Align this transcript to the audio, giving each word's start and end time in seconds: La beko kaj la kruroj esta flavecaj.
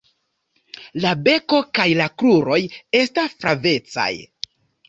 La 1.03 1.11
beko 1.27 1.59
kaj 1.79 1.87
la 2.01 2.09
kruroj 2.23 2.59
esta 3.03 3.29
flavecaj. 3.37 4.11